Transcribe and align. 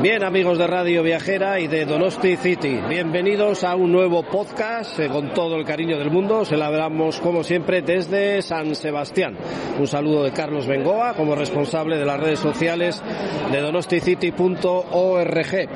Bien, 0.00 0.22
amigos 0.22 0.58
de 0.58 0.66
Radio 0.68 1.02
Viajera 1.02 1.58
y 1.58 1.66
de 1.66 1.84
Donosti 1.84 2.36
City, 2.36 2.78
bienvenidos 2.88 3.64
a 3.64 3.74
un 3.74 3.90
nuevo 3.90 4.22
podcast 4.22 4.96
eh, 5.00 5.08
con 5.08 5.34
todo 5.34 5.56
el 5.56 5.64
cariño 5.64 5.98
del 5.98 6.12
mundo. 6.12 6.44
Celebramos, 6.44 7.18
como 7.18 7.42
siempre, 7.42 7.82
desde 7.82 8.40
San 8.42 8.76
Sebastián. 8.76 9.36
Un 9.76 9.88
saludo 9.88 10.22
de 10.22 10.30
Carlos 10.30 10.68
Bengoa, 10.68 11.14
como 11.14 11.34
responsable 11.34 11.98
de 11.98 12.04
las 12.04 12.20
redes 12.20 12.38
sociales 12.38 13.02
de 13.50 13.60
donosticity.org. 13.60 15.68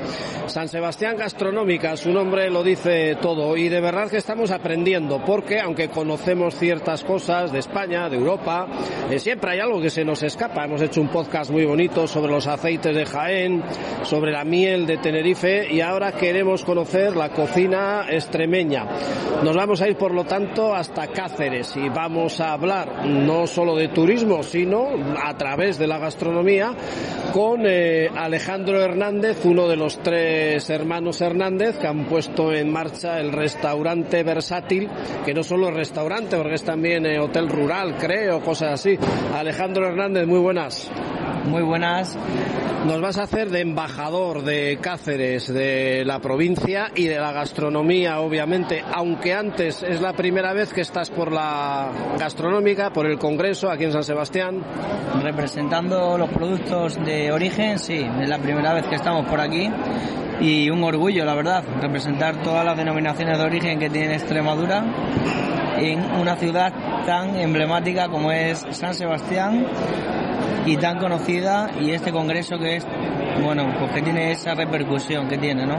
San 0.47 0.69
Sebastián 0.69 1.17
Gastronómica, 1.17 1.97
su 1.97 2.11
nombre 2.11 2.49
lo 2.49 2.63
dice 2.63 3.17
todo 3.21 3.57
y 3.57 3.69
de 3.69 3.81
verdad 3.81 4.09
que 4.09 4.17
estamos 4.17 4.51
aprendiendo 4.51 5.23
porque, 5.25 5.59
aunque 5.59 5.89
conocemos 5.89 6.55
ciertas 6.55 7.03
cosas 7.03 7.51
de 7.51 7.59
España, 7.59 8.09
de 8.09 8.17
Europa, 8.17 8.67
eh, 9.09 9.19
siempre 9.19 9.51
hay 9.51 9.59
algo 9.59 9.81
que 9.81 9.89
se 9.89 10.05
nos 10.05 10.23
escapa. 10.23 10.63
Hemos 10.63 10.81
hecho 10.81 11.01
un 11.01 11.09
podcast 11.09 11.51
muy 11.51 11.65
bonito 11.65 12.07
sobre 12.07 12.31
los 12.31 12.47
aceites 12.47 12.95
de 12.95 13.05
Jaén, 13.05 13.63
sobre 14.13 14.31
la 14.31 14.43
miel 14.43 14.85
de 14.85 14.97
Tenerife 14.97 15.73
y 15.73 15.81
ahora 15.81 16.11
queremos 16.11 16.63
conocer 16.63 17.15
la 17.15 17.29
cocina 17.29 18.05
extremeña. 18.07 18.85
Nos 19.43 19.55
vamos 19.55 19.81
a 19.81 19.87
ir, 19.87 19.97
por 19.97 20.13
lo 20.13 20.23
tanto, 20.23 20.75
hasta 20.75 21.07
Cáceres 21.07 21.75
y 21.77 21.89
vamos 21.89 22.39
a 22.39 22.53
hablar 22.53 23.07
no 23.07 23.47
solo 23.47 23.75
de 23.75 23.87
turismo, 23.87 24.43
sino 24.43 24.89
a 25.19 25.35
través 25.35 25.79
de 25.79 25.87
la 25.87 25.97
gastronomía 25.97 26.75
con 27.33 27.63
eh, 27.65 28.07
Alejandro 28.15 28.83
Hernández, 28.83 29.43
uno 29.45 29.67
de 29.67 29.77
los 29.77 29.97
tres 30.03 30.69
hermanos 30.69 31.19
Hernández 31.19 31.79
que 31.79 31.87
han 31.87 32.05
puesto 32.05 32.53
en 32.53 32.71
marcha 32.71 33.19
el 33.19 33.31
restaurante 33.31 34.21
versátil, 34.21 34.91
que 35.25 35.33
no 35.33 35.41
solo 35.41 35.69
es 35.69 35.73
restaurante, 35.73 36.37
porque 36.37 36.53
es 36.53 36.63
también 36.63 37.07
eh, 37.07 37.17
hotel 37.17 37.49
rural, 37.49 37.95
creo, 37.97 38.41
cosas 38.41 38.73
así. 38.73 38.95
Alejandro 39.33 39.87
Hernández, 39.87 40.27
muy 40.27 40.39
buenas. 40.39 40.91
Muy 41.45 41.61
buenas. 41.61 42.17
Nos 42.85 43.01
vas 43.01 43.17
a 43.17 43.23
hacer 43.23 43.49
de 43.49 43.61
embajador 43.61 44.43
de 44.43 44.77
Cáceres, 44.81 45.53
de 45.53 46.03
la 46.05 46.19
provincia 46.19 46.91
y 46.95 47.07
de 47.07 47.17
la 47.17 47.31
gastronomía, 47.31 48.19
obviamente, 48.19 48.83
aunque 48.93 49.33
antes 49.33 49.83
es 49.83 50.01
la 50.01 50.13
primera 50.13 50.53
vez 50.53 50.73
que 50.73 50.81
estás 50.81 51.09
por 51.09 51.31
la 51.31 51.89
gastronómica, 52.17 52.91
por 52.91 53.05
el 53.05 53.17
Congreso 53.17 53.69
aquí 53.69 53.83
en 53.85 53.91
San 53.91 54.03
Sebastián. 54.03 54.63
Representando 55.21 56.17
los 56.17 56.29
productos 56.29 57.03
de 57.05 57.31
origen, 57.31 57.77
sí, 57.77 58.05
es 58.21 58.29
la 58.29 58.39
primera 58.39 58.73
vez 58.73 58.85
que 58.87 58.95
estamos 58.95 59.25
por 59.27 59.39
aquí 59.39 59.69
y 60.39 60.69
un 60.69 60.83
orgullo, 60.83 61.25
la 61.25 61.35
verdad, 61.35 61.63
representar 61.81 62.41
todas 62.41 62.65
las 62.65 62.77
denominaciones 62.77 63.37
de 63.37 63.43
origen 63.43 63.79
que 63.79 63.89
tiene 63.89 64.15
Extremadura 64.15 64.83
en 65.77 65.99
una 66.19 66.35
ciudad 66.35 66.73
tan 67.05 67.35
emblemática 67.35 68.07
como 68.07 68.31
es 68.31 68.65
San 68.71 68.93
Sebastián 68.93 69.65
y 70.65 70.77
tan 70.77 70.99
conocida 70.99 71.71
y 71.79 71.91
este 71.91 72.11
congreso 72.11 72.57
que 72.57 72.77
es 72.77 72.87
bueno 73.41 73.73
pues 73.79 73.91
que 73.91 74.01
tiene 74.01 74.31
esa 74.31 74.53
repercusión 74.53 75.27
que 75.27 75.37
tiene 75.37 75.65
no 75.65 75.77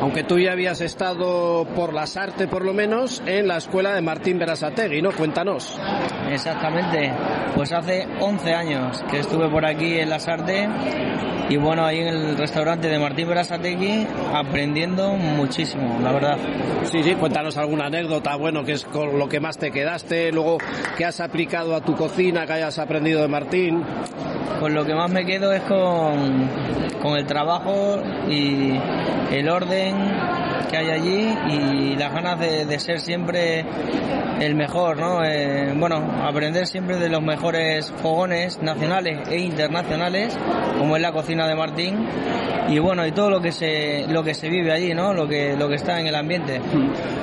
aunque 0.00 0.24
tú 0.24 0.38
ya 0.38 0.52
habías 0.52 0.80
estado 0.80 1.66
por 1.74 1.92
las 1.94 2.16
artes 2.16 2.46
por 2.48 2.64
lo 2.64 2.74
menos 2.74 3.22
en 3.26 3.48
la 3.48 3.56
escuela 3.56 3.94
de 3.94 4.02
Martín 4.02 4.38
Berasategui 4.38 5.00
no 5.00 5.12
cuéntanos. 5.12 5.78
Exactamente. 6.30 7.12
Pues 7.54 7.72
hace 7.72 8.06
11 8.20 8.54
años 8.54 9.02
que 9.10 9.20
estuve 9.20 9.48
por 9.48 9.64
aquí 9.64 9.98
en 9.98 10.10
las 10.10 10.28
artes 10.28 10.68
y 11.48 11.56
bueno 11.56 11.84
ahí 11.84 12.00
en 12.00 12.08
el 12.08 12.36
restaurante 12.36 12.88
de 12.88 12.98
Martín 12.98 13.28
Berasategui 13.28 14.06
aprendiendo 14.34 15.14
muchísimo 15.14 15.98
la 16.02 16.12
verdad. 16.12 16.38
Sí 16.84 17.02
sí 17.02 17.14
cuéntanos 17.14 17.56
alguna 17.56 17.86
anécdota 17.86 18.36
bueno 18.36 18.64
que 18.64 18.72
es 18.72 18.84
con 18.84 19.18
lo 19.18 19.28
que 19.28 19.40
más 19.40 19.58
te 19.58 19.70
quedaste 19.70 20.32
luego 20.32 20.58
que 20.96 21.04
has 21.04 21.20
aplicado 21.20 21.74
a 21.74 21.80
tu 21.80 21.94
cocina 21.94 22.46
que 22.46 22.54
hayas 22.54 22.78
aprendido 22.78 23.22
de 23.22 23.28
Martín 23.28 23.82
con 24.60 24.74
lo 24.74 24.84
que 24.84 24.94
más 24.94 25.10
me 25.10 25.24
quedo 25.24 25.52
es 25.52 25.62
con, 25.62 26.48
con 27.02 27.16
el 27.16 27.26
trabajo 27.26 28.02
y 28.28 28.78
el 29.32 29.48
orden 29.48 29.94
que 30.70 30.76
hay 30.76 30.90
allí 30.90 31.34
y 31.50 31.96
las 31.96 32.12
ganas 32.12 32.38
de, 32.38 32.78
ser 32.78 33.00
siempre 33.00 33.64
el 34.40 34.54
mejor, 34.54 34.98
¿no? 34.98 35.24
Eh, 35.24 35.72
bueno, 35.76 35.96
aprender 36.22 36.66
siempre 36.66 36.96
de 36.96 37.08
los 37.08 37.22
mejores 37.22 37.92
fogones 38.02 38.60
nacionales 38.62 39.28
e 39.28 39.38
internacionales, 39.38 40.36
como 40.78 40.96
es 40.96 41.02
la 41.02 41.12
cocina 41.12 41.46
de 41.46 41.54
Martín, 41.54 42.06
y 42.68 42.78
bueno, 42.78 43.06
y 43.06 43.12
todo 43.12 43.30
lo 43.30 43.40
que 43.40 43.52
se, 43.52 44.06
lo 44.08 44.22
que 44.22 44.34
se 44.34 44.48
vive 44.48 44.72
allí, 44.72 44.94
¿no? 44.94 45.12
Lo 45.12 45.28
que, 45.28 45.56
lo 45.56 45.68
que 45.68 45.74
está 45.74 46.00
en 46.00 46.06
el 46.06 46.14
ambiente. 46.14 46.60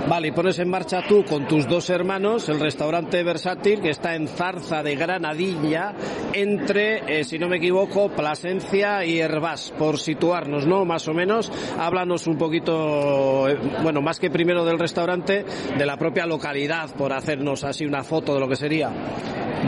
Vale, 0.07 0.27
y 0.27 0.31
pones 0.31 0.59
en 0.59 0.69
marcha 0.69 1.01
tú 1.07 1.23
con 1.23 1.47
tus 1.47 1.67
dos 1.67 1.89
hermanos 1.89 2.49
el 2.49 2.59
restaurante 2.59 3.23
versátil 3.23 3.81
que 3.81 3.89
está 3.89 4.15
en 4.15 4.27
Zarza 4.27 4.83
de 4.83 4.95
Granadilla, 4.95 5.93
entre, 6.33 7.19
eh, 7.19 7.23
si 7.23 7.39
no 7.39 7.47
me 7.47 7.57
equivoco, 7.57 8.09
Plasencia 8.09 9.03
y 9.05 9.19
Herbás, 9.19 9.73
por 9.77 9.99
situarnos, 9.99 10.67
¿no? 10.67 10.85
Más 10.85 11.07
o 11.07 11.13
menos. 11.13 11.51
Háblanos 11.79 12.27
un 12.27 12.37
poquito, 12.37 12.73
eh, 13.49 13.57
bueno, 13.83 14.01
más 14.01 14.19
que 14.19 14.29
primero 14.29 14.65
del 14.65 14.79
restaurante, 14.79 15.45
de 15.77 15.85
la 15.85 15.97
propia 15.97 16.25
localidad, 16.25 16.89
por 16.95 17.13
hacernos 17.13 17.63
así 17.63 17.85
una 17.85 18.03
foto 18.03 18.33
de 18.33 18.39
lo 18.39 18.47
que 18.47 18.55
sería. 18.55 18.91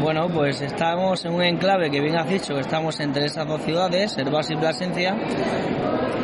Bueno, 0.01 0.27
pues 0.27 0.61
estamos 0.61 1.23
en 1.23 1.33
un 1.33 1.43
enclave 1.43 1.89
que 1.91 2.01
bien 2.01 2.15
has 2.15 2.27
dicho, 2.27 2.57
estamos 2.57 2.99
entre 2.99 3.25
esas 3.25 3.47
dos 3.47 3.61
ciudades, 3.61 4.17
Herbás 4.17 4.49
y 4.49 4.55
Plasencia. 4.55 5.15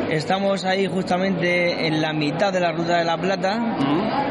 Estamos 0.10 0.66
ahí 0.66 0.88
justamente 0.88 1.86
en 1.86 2.02
la 2.02 2.12
mitad 2.12 2.52
de 2.52 2.60
la 2.60 2.72
Ruta 2.72 2.98
de 2.98 3.06
la 3.06 3.16
Plata, 3.16 3.78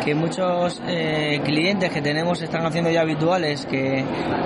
que 0.05 0.13
muchos 0.15 0.83
eh, 0.89 1.41
clientes 1.45 1.91
que 1.91 2.03
tenemos 2.03 2.43
están 2.43 2.67
haciendo 2.67 2.91
ya 2.91 3.03
habituales, 3.03 3.65
que 3.65 4.05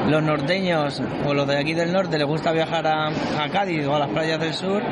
los 0.08 0.22
norteños 0.22 1.02
o 1.26 1.32
los 1.32 1.48
de 1.48 1.56
aquí 1.56 1.72
del 1.72 1.90
norte 1.90 2.18
les 2.18 2.26
gusta 2.26 2.52
viajar 2.52 2.86
a, 2.86 3.08
a 3.08 3.48
Cádiz 3.50 3.86
o 3.86 3.96
a 3.96 4.00
las 4.00 4.10
playas 4.10 4.38
del 4.38 4.52
sur 4.52 4.82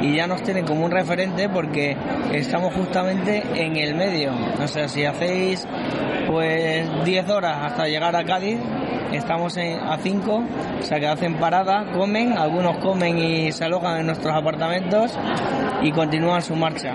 y 0.00 0.16
ya 0.16 0.26
nos 0.26 0.42
tienen 0.42 0.64
como 0.64 0.86
un 0.86 0.90
referente 0.90 1.50
porque 1.50 1.96
estamos 2.32 2.72
justamente 2.74 3.42
en 3.54 3.76
el 3.76 3.94
medio. 3.94 4.32
O 4.58 4.66
sea, 4.66 4.88
si 4.88 5.04
hacéis 5.04 5.68
pues 6.26 7.04
10 7.04 7.28
horas 7.28 7.58
hasta 7.62 7.86
llegar 7.88 8.16
a 8.16 8.24
Cádiz, 8.24 8.58
estamos 9.12 9.56
a 9.58 9.98
5, 9.98 10.44
o 10.80 10.82
sea 10.82 11.00
que 11.00 11.06
hacen 11.06 11.34
parada, 11.34 11.92
comen, 11.92 12.38
algunos 12.38 12.78
comen 12.78 13.18
y 13.18 13.52
se 13.52 13.64
alojan 13.64 14.00
en 14.00 14.06
nuestros 14.06 14.34
apartamentos 14.34 15.18
y 15.82 15.92
continúan 15.92 16.42
su 16.42 16.54
marcha. 16.54 16.94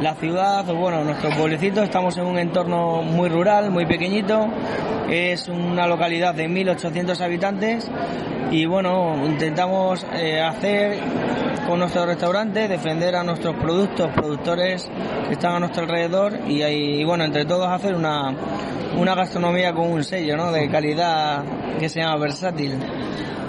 La 0.00 0.14
ciudad, 0.14 0.64
bueno, 0.64 1.04
nuestro 1.04 1.30
pueblecito, 1.30 1.82
estamos 1.82 2.16
en 2.18 2.26
un 2.26 2.38
entorno 2.38 3.02
muy 3.02 3.28
rural, 3.28 3.70
muy 3.70 3.86
pequeñito, 3.86 4.48
es 5.08 5.48
una 5.48 5.86
localidad 5.86 6.34
de 6.34 6.48
1.800 6.48 7.20
habitantes 7.20 7.90
y 8.52 8.66
bueno, 8.66 9.16
intentamos 9.24 10.06
eh, 10.12 10.38
hacer 10.38 10.98
con 11.66 11.78
nuestro 11.78 12.04
restaurante, 12.04 12.68
defender 12.68 13.16
a 13.16 13.24
nuestros 13.24 13.56
productos, 13.56 14.12
productores 14.12 14.90
que 15.26 15.32
están 15.32 15.54
a 15.54 15.60
nuestro 15.60 15.84
alrededor 15.84 16.38
y, 16.46 17.02
bueno, 17.04 17.24
entre 17.24 17.46
todos 17.46 17.66
hacer 17.66 17.94
una, 17.94 18.34
una 18.98 19.14
gastronomía 19.14 19.72
con 19.72 19.90
un 19.90 20.04
sello 20.04 20.36
¿no? 20.36 20.52
de 20.52 20.68
calidad 20.68 21.42
que 21.80 21.88
se 21.88 22.00
llama 22.00 22.18
versátil. 22.18 22.78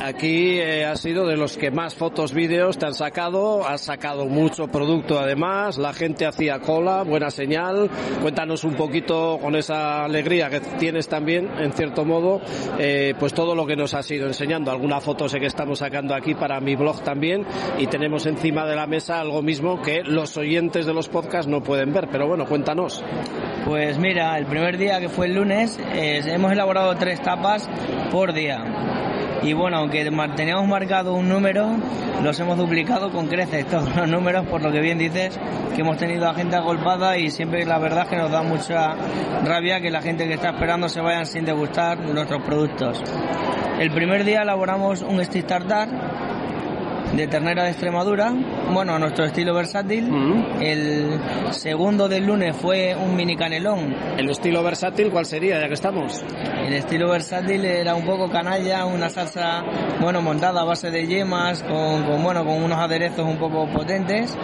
Aquí 0.04 0.60
eh, 0.60 0.84
has 0.84 1.00
sido 1.00 1.26
de 1.26 1.38
los 1.38 1.56
que 1.56 1.72
más 1.72 1.96
fotos, 1.96 2.34
vídeos 2.34 2.78
te 2.78 2.86
han 2.86 2.94
sacado, 2.94 3.66
has 3.66 3.80
sacado 3.80 4.26
mucho 4.26 4.68
producto 4.68 5.18
además, 5.18 5.78
la 5.78 5.94
gente 5.94 6.26
hacía 6.26 6.60
cola, 6.60 7.04
buena 7.04 7.32
señal. 7.32 7.90
Cuéntanos 8.22 8.66
un 8.66 8.74
poquito 8.74 9.40
con 9.42 9.56
esa 9.56 10.04
alegría 10.04 10.50
que 10.50 10.60
tienes 10.60 11.08
también, 11.08 11.50
en 11.58 11.72
cierto 11.72 12.04
modo, 12.04 12.42
eh, 12.80 13.14
pues 13.18 13.34
todo 13.34 13.56
lo 13.56 13.66
que 13.66 13.78
nos 13.78 13.94
has 13.94 14.12
ido 14.12 14.28
enseñando. 14.28 14.72
Alguna 14.72 15.00
foto 15.00 15.30
sé 15.30 15.40
que 15.40 15.46
estamos 15.46 15.80
sacando 15.80 16.14
aquí 16.14 16.36
para 16.36 16.60
mi 16.60 16.76
blog 16.76 17.02
también 17.02 17.46
y 17.80 17.88
tenemos 17.88 18.26
encima 18.26 18.66
de 18.66 18.76
la 18.76 18.88
mesa 18.88 19.22
algo 19.22 19.42
mismo 19.42 19.82
que 19.82 20.04
los 20.04 20.36
oyentes 20.36 20.86
de 20.86 20.94
los 20.94 21.08
podcasts 21.08 21.48
no 21.48 21.64
pueden 21.64 21.94
ver, 21.94 22.10
pero 22.12 22.28
bueno, 22.28 22.46
cuéntanos. 22.46 23.02
Pues 23.64 23.98
mira, 24.00 24.38
el 24.38 24.48
primer 24.48 24.78
día 24.78 25.00
que 25.00 25.08
fue 25.08 25.28
el 25.28 25.36
lunes, 25.36 25.80
eh, 25.94 26.20
hemos 26.26 26.52
elaborado 26.52 26.94
tres 26.98 27.22
tapas 27.22 27.70
por 28.12 28.34
día 28.34 29.02
y 29.44 29.54
bueno, 29.54 29.78
aunque 29.78 30.10
teníamos 30.36 30.68
marcado 30.68 31.14
un 31.14 31.28
número, 31.28 31.76
los 32.24 32.40
hemos 32.40 32.58
duplicado 32.58 33.12
con 33.12 33.28
creces 33.28 33.68
todos 33.68 33.94
los 33.96 34.08
números, 34.08 34.46
por 34.48 34.62
lo 34.62 34.72
que 34.72 34.80
bien 34.80 34.98
dices, 34.98 35.38
que 35.76 35.82
hemos 35.82 35.98
tenido 35.98 36.30
a 36.30 36.34
gente 36.34 36.56
agolpada 36.56 37.18
y 37.18 37.30
siempre 37.30 37.66
la 37.66 37.78
verdad 37.78 38.04
es 38.04 38.10
que 38.10 38.16
nos 38.16 38.32
da 38.32 38.42
mucha 38.42 38.96
rabia 39.44 39.82
que 39.82 39.92
la 39.92 40.02
gente 40.02 40.28
que 40.28 40.36
está 40.36 40.52
esperando 40.52 40.88
se 40.88 41.02
vayan 41.02 41.26
sin 41.26 41.44
degustar 41.44 42.00
nuestros 42.00 42.42
productos. 42.44 43.02
El 43.80 43.92
primer 43.92 44.24
día 44.24 44.44
elaboramos 44.44 45.02
un 45.02 45.24
stick 45.26 45.46
tartar 45.46 45.90
de 47.16 47.28
ternera 47.28 47.64
de 47.64 47.70
Extremadura, 47.70 48.34
bueno, 48.72 48.96
a 48.96 49.00
nuestro 49.00 49.26
estilo 49.26 49.54
versátil. 49.54 50.10
El 50.60 51.20
segundo 51.52 52.10
del 52.10 52.26
lunes 52.26 52.56
fue 52.56 52.96
un 52.96 53.16
mini 53.16 53.36
canelón. 53.36 53.96
¿El 54.18 54.30
estilo 54.30 54.64
versátil 54.64 55.12
cuál 55.12 55.26
sería, 55.26 55.60
ya 55.60 55.68
que 55.68 55.76
estamos? 55.76 56.24
El 56.66 56.74
estilo 56.74 57.10
versátil 57.10 57.66
era 57.66 57.94
un 57.94 58.06
poco 58.06 58.30
canalla, 58.30 58.86
una 58.86 59.10
salsa, 59.10 59.64
bueno, 60.02 60.22
montada 60.22 60.62
a 60.62 60.64
base 60.64 60.90
de 60.90 61.06
yemas, 61.06 61.62
con, 61.64 62.04
con 62.04 62.24
bueno, 62.24 62.44
con 62.44 62.64
unos 62.64 62.80
aderezos 62.80 63.28
un 63.28 63.38
poco 63.38 63.68
potentes 63.68 64.36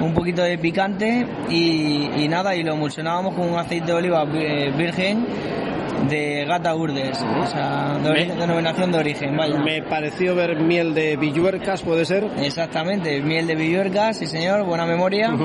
un 0.00 0.14
poquito 0.14 0.42
de 0.42 0.56
picante 0.56 1.26
y, 1.50 2.08
y, 2.16 2.26
nada, 2.26 2.56
y 2.56 2.62
lo 2.62 2.72
emulsionábamos 2.72 3.34
con 3.34 3.50
un 3.50 3.58
aceite 3.58 3.88
de 3.88 3.92
oliva 3.92 4.24
eh, 4.32 4.72
virgen 4.74 5.26
de 6.08 6.44
Gata 6.46 6.74
Urdes, 6.74 7.18
o 7.42 7.46
sea, 7.46 7.98
de 8.02 8.08
ori- 8.10 8.34
denominación 8.36 8.90
de 8.92 8.98
origen, 8.98 9.36
vaya. 9.36 9.58
Me 9.58 9.82
pareció 9.82 10.34
ver 10.34 10.56
miel 10.60 10.94
de 10.94 11.16
villuercas, 11.16 11.82
¿puede 11.82 12.04
ser? 12.04 12.26
Exactamente, 12.40 13.20
miel 13.20 13.46
de 13.46 13.54
villuerca, 13.54 14.12
sí 14.14 14.26
señor, 14.26 14.64
buena 14.64 14.86
memoria. 14.86 15.32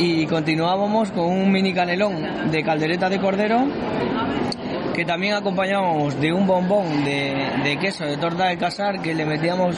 Y 0.00 0.26
continuábamos 0.26 1.10
con 1.10 1.24
un 1.26 1.50
mini 1.50 1.72
canelón 1.72 2.50
de 2.52 2.62
caldereta 2.62 3.08
de 3.08 3.18
cordero 3.18 3.66
que 4.94 5.04
también 5.04 5.34
acompañábamos 5.34 6.20
de 6.20 6.32
un 6.32 6.46
bombón 6.46 7.04
de, 7.04 7.34
de 7.64 7.76
queso 7.80 8.04
de 8.04 8.16
torta 8.16 8.46
de 8.46 8.56
casar 8.58 9.02
que 9.02 9.12
le 9.12 9.24
metíamos 9.26 9.74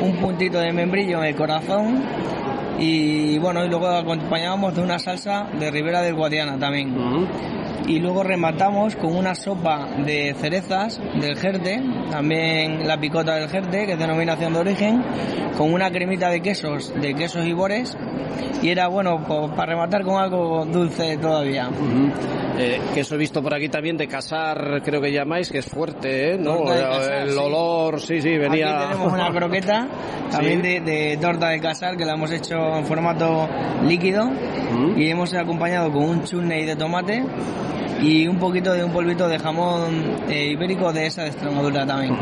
un 0.00 0.12
puntito 0.16 0.58
de 0.58 0.72
membrillo 0.72 1.18
en 1.18 1.24
el 1.28 1.34
corazón 1.36 2.02
y 2.78 3.38
bueno 3.40 3.62
y 3.62 3.68
luego 3.68 3.88
acompañábamos 3.88 4.74
de 4.74 4.80
una 4.80 4.98
salsa 4.98 5.48
de 5.58 5.70
Ribera 5.70 6.00
del 6.00 6.14
Guadiana 6.14 6.58
también 6.58 6.94
y 7.86 7.98
luego 8.00 8.22
rematamos 8.22 8.96
con 8.96 9.14
una 9.16 9.34
sopa 9.34 9.86
de 10.04 10.34
cerezas 10.38 11.00
del 11.20 11.36
Jerte, 11.36 11.82
también 12.10 12.86
la 12.86 12.98
picota 12.98 13.34
del 13.36 13.48
Jerte, 13.48 13.86
que 13.86 13.92
es 13.92 13.98
denominación 13.98 14.52
de 14.52 14.60
origen, 14.60 15.02
con 15.56 15.72
una 15.72 15.90
cremita 15.90 16.28
de 16.30 16.40
quesos, 16.40 16.92
de 17.00 17.14
quesos 17.14 17.46
y 17.46 17.52
bores, 17.52 17.96
y 18.62 18.68
era 18.70 18.88
bueno 18.88 19.24
pues, 19.26 19.50
para 19.52 19.72
rematar 19.72 20.02
con 20.02 20.20
algo 20.20 20.64
dulce 20.66 21.16
todavía. 21.16 21.70
Eh, 22.60 22.80
que 22.92 23.00
eso 23.00 23.14
he 23.14 23.18
visto 23.18 23.40
por 23.40 23.54
aquí 23.54 23.68
también 23.68 23.96
de 23.96 24.08
casar, 24.08 24.82
creo 24.84 25.00
que 25.00 25.12
llamáis, 25.12 25.48
que 25.50 25.58
es 25.58 25.66
fuerte, 25.66 26.32
¿eh? 26.34 26.38
¿No? 26.38 26.64
Casar, 26.64 27.12
el 27.22 27.30
sí. 27.30 27.38
olor, 27.38 28.00
sí, 28.00 28.20
sí, 28.20 28.36
venía. 28.36 28.78
Aquí 28.80 28.88
tenemos 28.88 29.12
una 29.12 29.30
croqueta, 29.30 29.88
también 30.30 30.60
Sí. 30.62 30.68
de, 30.68 30.80
de 30.80 31.16
torta 31.18 31.50
de 31.50 31.60
casar, 31.60 31.96
que 31.96 32.04
la 32.04 32.14
hemos 32.14 32.32
hecho 32.32 32.56
en 32.76 32.84
formato 32.84 33.48
líquido, 33.86 34.28
Mm. 34.68 34.98
y 35.00 35.08
hemos 35.08 35.32
acompañado 35.32 35.90
con 35.90 36.02
un 36.02 36.24
chutney 36.24 36.66
de 36.66 36.76
tomate 36.76 37.24
y 38.00 38.26
un 38.28 38.38
poquito 38.38 38.72
de 38.72 38.84
un 38.84 38.92
polvito 38.92 39.28
de 39.28 39.38
jamón 39.38 40.16
eh, 40.28 40.46
ibérico 40.52 40.92
de 40.92 41.06
esa 41.06 41.22
de 41.22 41.28
Extremadura 41.28 41.86
también. 41.86 42.16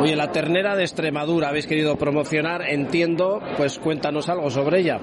Oye, 0.00 0.14
la 0.16 0.30
ternera 0.30 0.76
de 0.76 0.82
Extremadura 0.82 1.48
habéis 1.48 1.66
querido 1.66 1.96
promocionar, 1.96 2.62
entiendo, 2.68 3.40
pues 3.56 3.78
cuéntanos 3.78 4.28
algo 4.28 4.50
sobre 4.50 4.80
ella. 4.80 4.98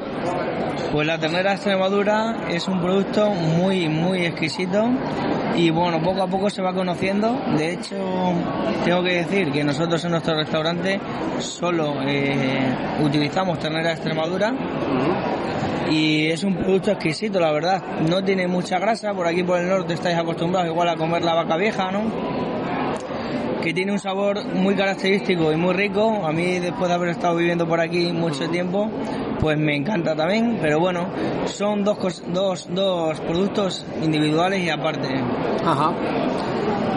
Pues 0.92 1.08
la 1.08 1.18
ternera 1.18 1.52
de 1.52 1.56
Extremadura 1.56 2.46
es 2.50 2.68
un 2.68 2.80
producto 2.80 3.30
muy, 3.30 3.90
muy 3.90 4.26
exquisito 4.26 4.90
y 5.56 5.70
bueno, 5.70 6.02
poco 6.02 6.24
a 6.24 6.28
poco 6.28 6.50
se 6.50 6.62
va 6.62 6.74
conociendo. 6.74 7.40
De 7.58 7.74
hecho, 7.74 7.96
tengo 8.86 9.04
que 9.04 9.24
decir 9.24 9.52
que 9.52 9.64
nosotros 9.64 10.04
en 10.06 10.12
nuestro 10.12 10.36
restaurante 10.36 11.00
solo 11.40 11.96
eh, 12.06 12.76
utilizamos 13.04 13.60
ternera 13.60 13.90
de 13.90 13.96
Extremadura 13.96 14.54
y 15.90 16.28
es 16.28 16.44
un 16.44 16.56
producto 16.56 16.92
exquisito, 16.92 17.40
la 17.40 17.52
verdad. 17.52 17.82
No 18.10 18.24
tiene 18.24 18.48
mucha 18.48 18.80
grasa, 18.80 19.14
por 19.14 19.28
aquí 19.28 19.44
por 19.44 19.60
el 19.60 19.70
norte 19.70 19.94
estáis 19.94 20.18
acostumbrados 20.18 20.70
igual 20.70 20.90
a 20.90 20.96
comer 20.96 21.24
la 21.24 21.34
vaca 21.34 21.58
vieja, 21.58 21.92
¿no? 21.92 22.34
que 23.64 23.74
tiene 23.74 23.94
un 23.94 24.00
sabor 24.00 24.44
muy 24.44 24.76
característico 24.76 25.54
y 25.54 25.56
muy 25.56 25.74
rico. 25.74 26.26
A 26.26 26.34
mí, 26.34 26.60
después 26.60 26.90
de 26.90 26.96
haber 26.96 27.10
estado 27.10 27.38
viviendo 27.38 27.66
por 27.66 27.80
aquí 27.80 28.12
mucho 28.12 28.50
tiempo, 28.50 28.92
pues 29.40 29.58
me 29.58 29.76
encanta 29.76 30.16
también. 30.16 30.60
Pero 30.62 30.80
bueno, 30.80 31.10
son 31.46 31.84
dos, 31.84 32.24
dos, 32.28 32.68
dos 32.74 33.20
productos 33.22 33.86
individuales 34.02 34.62
y 34.62 34.70
aparte. 34.70 35.10
Ajá. 35.66 35.94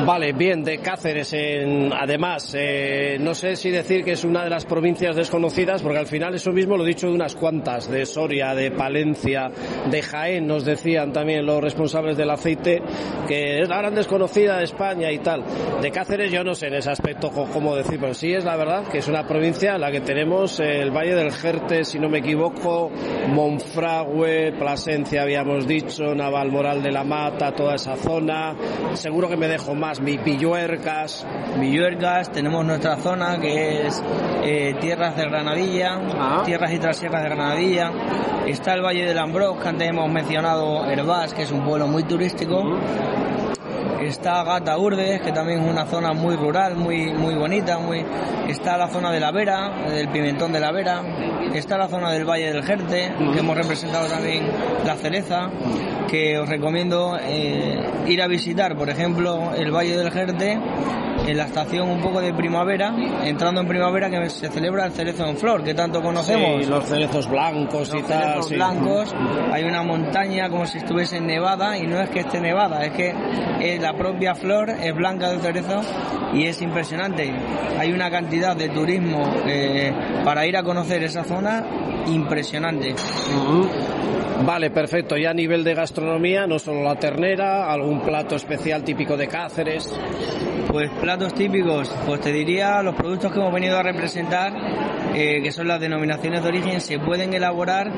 Vale, 0.04 0.32
bien, 0.34 0.62
de 0.62 0.78
Cáceres, 0.78 1.32
en, 1.32 1.90
además, 1.92 2.54
eh, 2.56 3.16
no 3.18 3.34
sé 3.34 3.56
si 3.56 3.70
decir 3.70 4.04
que 4.04 4.12
es 4.12 4.24
una 4.24 4.44
de 4.44 4.50
las 4.50 4.66
provincias 4.66 5.16
desconocidas, 5.16 5.82
porque 5.82 5.98
al 5.98 6.06
final 6.06 6.34
eso 6.34 6.52
mismo 6.52 6.76
lo 6.76 6.84
he 6.84 6.88
dicho 6.88 7.08
de 7.08 7.14
unas 7.14 7.34
cuantas, 7.34 7.90
de 7.90 8.04
Soria, 8.04 8.54
de 8.54 8.70
Palencia, 8.70 9.50
de 9.90 10.02
Jaén, 10.02 10.46
nos 10.46 10.66
decían 10.66 11.12
también 11.12 11.46
los 11.46 11.62
responsables 11.62 12.16
del 12.16 12.30
aceite, 12.30 12.82
que 13.26 13.62
es 13.62 13.68
la 13.68 13.78
gran 13.78 13.94
desconocida 13.94 14.58
de 14.58 14.64
España 14.64 15.10
y 15.10 15.18
tal. 15.18 15.42
De 15.80 15.90
Cáceres 15.90 16.30
yo 16.30 16.44
no 16.44 16.54
sé 16.54 16.66
en 16.66 16.74
ese 16.74 16.90
aspecto 16.90 17.30
cómo 17.30 17.74
decir, 17.74 17.98
pero 17.98 18.12
sí 18.12 18.32
es 18.32 18.44
la 18.44 18.56
verdad 18.56 18.86
que 18.88 18.98
es 18.98 19.08
una 19.08 19.26
provincia 19.26 19.76
en 19.76 19.80
la 19.80 19.90
que 19.90 20.02
tenemos 20.02 20.60
el 20.60 20.90
Valle 20.90 21.14
del 21.14 21.32
Jerte, 21.32 21.84
si 21.84 21.98
no 21.98 22.10
me 22.10 22.18
equivoco, 22.18 22.25
Monfragüe, 23.28 24.52
Plasencia 24.58 25.22
habíamos 25.22 25.66
dicho, 25.66 26.14
Navalmoral 26.14 26.82
de 26.82 26.90
la 26.92 27.04
Mata, 27.04 27.52
toda 27.52 27.74
esa 27.76 27.96
zona, 27.96 28.54
seguro 28.94 29.28
que 29.28 29.36
me 29.36 29.48
dejo 29.48 29.74
más, 29.74 30.00
mi 30.00 30.18
Pilluercas, 30.18 31.26
Villuercas, 31.58 32.30
tenemos 32.32 32.64
nuestra 32.64 32.96
zona 32.96 33.38
que 33.40 33.86
es 33.86 34.02
eh, 34.44 34.74
tierras 34.80 35.16
de 35.16 35.24
Granadilla, 35.24 36.00
Ah. 36.18 36.42
tierras 36.44 36.72
y 36.72 36.78
trasierras 36.78 37.22
de 37.22 37.28
Granadilla. 37.28 37.92
Está 38.46 38.74
el 38.74 38.82
Valle 38.82 39.04
del 39.06 39.18
Ambroz, 39.18 39.60
que 39.60 39.68
antes 39.68 39.88
hemos 39.88 40.10
mencionado 40.10 40.84
Herbás, 40.88 41.34
que 41.34 41.42
es 41.42 41.50
un 41.52 41.64
pueblo 41.64 41.86
muy 41.88 42.04
turístico. 42.04 42.62
Está 44.02 44.44
Gata 44.44 44.78
Urdes, 44.78 45.20
que 45.22 45.32
también 45.32 45.60
es 45.64 45.70
una 45.70 45.86
zona 45.86 46.12
muy 46.12 46.36
rural, 46.36 46.76
muy, 46.76 47.12
muy 47.12 47.34
bonita. 47.34 47.78
Muy... 47.78 48.04
Está 48.48 48.76
la 48.76 48.88
zona 48.88 49.10
de 49.10 49.20
la 49.20 49.30
Vera, 49.32 49.70
del 49.88 50.08
Pimentón 50.08 50.52
de 50.52 50.60
la 50.60 50.70
Vera. 50.72 51.02
Está 51.54 51.78
la 51.78 51.88
zona 51.88 52.12
del 52.12 52.24
Valle 52.24 52.52
del 52.52 52.62
Jerte, 52.62 53.12
que 53.32 53.38
hemos 53.38 53.56
representado 53.56 54.06
también 54.08 54.44
la 54.84 54.94
cereza, 54.96 55.50
que 56.08 56.38
os 56.38 56.48
recomiendo 56.48 57.16
eh, 57.20 57.80
ir 58.06 58.22
a 58.22 58.26
visitar, 58.26 58.76
por 58.76 58.90
ejemplo, 58.90 59.52
el 59.56 59.70
Valle 59.74 59.96
del 59.96 60.10
Jerte, 60.10 60.58
en 61.26 61.36
la 61.36 61.44
estación 61.44 61.88
un 61.88 62.00
poco 62.02 62.20
de 62.20 62.32
primavera, 62.34 62.94
entrando 63.24 63.60
en 63.62 63.66
primavera 63.66 64.10
que 64.10 64.28
se 64.30 64.48
celebra 64.48 64.84
el 64.86 64.92
cerezo 64.92 65.26
en 65.26 65.36
flor, 65.36 65.64
que 65.64 65.74
tanto 65.74 66.00
conocemos 66.02 66.62
Sí, 66.64 66.70
los 66.70 66.84
cerezos 66.84 67.28
blancos 67.28 67.88
y 67.88 67.98
los 67.98 68.06
tal. 68.06 68.20
cerezos 68.22 68.48
sí. 68.48 68.54
blancos, 68.54 69.14
hay 69.50 69.64
una 69.64 69.82
montaña 69.82 70.48
como 70.50 70.66
si 70.66 70.78
estuviese 70.78 71.20
nevada 71.20 71.78
y 71.78 71.86
no 71.86 72.00
es 72.00 72.10
que 72.10 72.20
esté 72.20 72.40
nevada, 72.40 72.84
es 72.84 72.92
que 72.92 73.12
la 73.86 73.96
propia 73.96 74.34
flor 74.34 74.70
es 74.70 74.92
blanca 74.96 75.30
del 75.30 75.40
cerezo 75.40 75.80
y 76.34 76.46
es 76.46 76.60
impresionante. 76.60 77.32
Hay 77.78 77.92
una 77.92 78.10
cantidad 78.10 78.56
de 78.56 78.68
turismo 78.68 79.32
eh, 79.46 79.92
para 80.24 80.44
ir 80.44 80.56
a 80.56 80.64
conocer 80.64 81.04
esa 81.04 81.22
zona 81.22 81.64
impresionante. 82.08 82.96
Vale, 84.44 84.70
perfecto. 84.70 85.16
Ya 85.16 85.30
a 85.30 85.34
nivel 85.34 85.62
de 85.62 85.74
gastronomía, 85.74 86.48
no 86.48 86.58
solo 86.58 86.82
la 86.82 86.96
ternera, 86.96 87.72
algún 87.72 88.00
plato 88.00 88.34
especial 88.34 88.82
típico 88.82 89.16
de 89.16 89.28
Cáceres. 89.28 89.96
Pues 90.68 90.90
platos 91.00 91.32
típicos, 91.34 91.88
pues 92.06 92.20
te 92.20 92.32
diría 92.32 92.82
los 92.82 92.96
productos 92.96 93.30
que 93.30 93.38
hemos 93.38 93.54
venido 93.54 93.78
a 93.78 93.84
representar, 93.84 94.52
eh, 95.14 95.40
que 95.44 95.52
son 95.52 95.68
las 95.68 95.80
denominaciones 95.80 96.42
de 96.42 96.48
origen, 96.48 96.80
se 96.80 96.98
pueden 96.98 97.34
elaborar, 97.34 97.92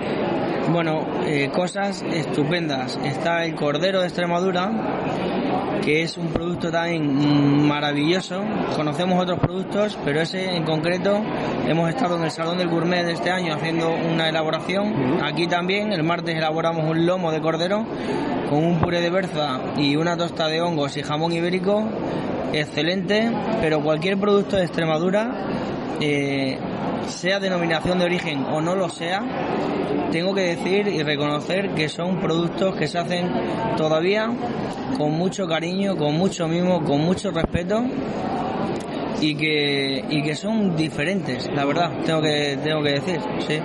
bueno, 0.70 1.24
eh, 1.24 1.48
cosas 1.50 2.02
estupendas. 2.02 3.00
Está 3.02 3.46
el 3.46 3.54
cordero 3.54 4.00
de 4.00 4.06
Extremadura, 4.08 4.70
que 5.82 6.02
es 6.02 6.16
un 6.16 6.28
producto 6.28 6.70
también 6.70 7.66
maravilloso. 7.66 8.42
Conocemos 8.76 9.22
otros 9.22 9.38
productos, 9.38 9.98
pero 10.04 10.20
ese 10.20 10.56
en 10.56 10.64
concreto 10.64 11.20
hemos 11.66 11.88
estado 11.88 12.16
en 12.16 12.24
el 12.24 12.30
Salón 12.30 12.58
del 12.58 12.68
Gourmet 12.68 13.04
de 13.04 13.12
este 13.12 13.30
año 13.30 13.54
haciendo 13.54 13.90
una 13.90 14.28
elaboración. 14.28 15.22
Aquí 15.22 15.46
también, 15.46 15.92
el 15.92 16.02
martes 16.02 16.36
elaboramos 16.36 16.88
un 16.88 17.06
lomo 17.06 17.32
de 17.32 17.40
cordero 17.40 17.86
con 18.48 18.64
un 18.64 18.80
puré 18.80 19.00
de 19.00 19.10
berza 19.10 19.60
y 19.76 19.96
una 19.96 20.16
tosta 20.16 20.48
de 20.48 20.60
hongos 20.60 20.96
y 20.96 21.02
jamón 21.02 21.32
ibérico 21.32 21.84
excelente, 22.52 23.30
pero 23.60 23.82
cualquier 23.82 24.18
producto 24.18 24.56
de 24.56 24.64
Extremadura, 24.64 25.46
eh, 26.00 26.58
sea 27.06 27.40
denominación 27.40 27.98
de 27.98 28.04
origen 28.04 28.44
o 28.44 28.60
no 28.60 28.74
lo 28.74 28.88
sea, 28.88 29.22
tengo 30.12 30.34
que 30.34 30.56
decir 30.56 30.88
y 30.88 31.02
reconocer 31.02 31.70
que 31.70 31.88
son 31.88 32.20
productos 32.20 32.74
que 32.76 32.86
se 32.86 32.98
hacen 32.98 33.30
todavía 33.76 34.30
con 34.96 35.12
mucho 35.12 35.46
cariño, 35.46 35.96
con 35.96 36.14
mucho 36.14 36.48
mimo, 36.48 36.82
con 36.82 37.00
mucho 37.00 37.30
respeto 37.30 37.84
y 39.20 39.34
que, 39.34 40.04
y 40.08 40.22
que 40.22 40.34
son 40.34 40.76
diferentes, 40.76 41.50
la 41.52 41.64
verdad, 41.64 41.90
tengo 42.04 42.22
que, 42.22 42.58
tengo 42.62 42.82
que 42.82 42.90
decir, 42.90 43.20
sí. 43.46 43.58